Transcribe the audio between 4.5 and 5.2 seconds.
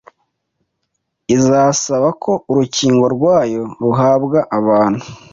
abantu